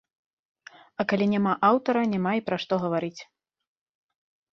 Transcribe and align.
А 1.01 1.03
калі 1.11 1.25
няма 1.33 1.53
аўтара, 1.69 2.01
няма 2.13 2.31
і 2.39 2.41
пра 2.47 2.57
што 2.65 2.73
гаварыць. 2.85 3.21